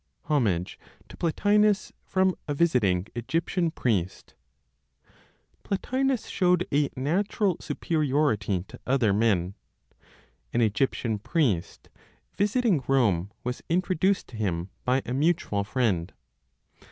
HOMAGE 0.23 0.79
TO 1.09 1.15
PLOTINOS 1.15 1.93
FROM 2.07 2.33
A 2.47 2.55
VISITING 2.55 3.05
EGYPTIAN 3.13 3.69
PRIEST. 3.69 4.33
Plotinos 5.63 6.27
showed 6.27 6.65
a 6.73 6.89
natural 6.97 7.55
superiority 7.59 8.63
to 8.67 8.79
other 8.87 9.13
men. 9.13 9.53
An 10.53 10.61
Egyptian 10.61 11.19
priest, 11.19 11.91
visiting 12.35 12.81
Rome, 12.87 13.29
was 13.43 13.61
introduced 13.69 14.25
to 14.29 14.37
him 14.37 14.71
by 14.85 15.03
a 15.05 15.13
mutual 15.13 15.63
friend. 15.63 16.11